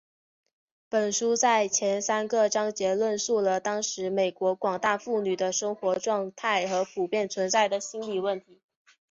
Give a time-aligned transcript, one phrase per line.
[0.89, 8.59] 本书在前三个章节论述了当时美国广大妇女的生活状态和普遍存在的心理问题。